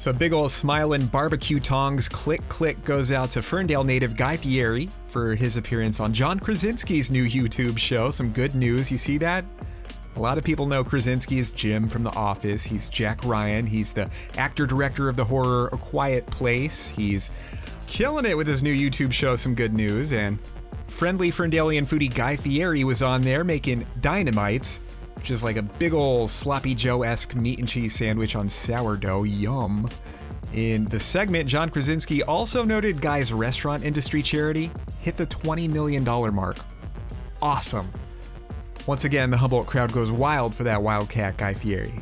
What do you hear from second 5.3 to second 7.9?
his appearance on John Krasinski's new YouTube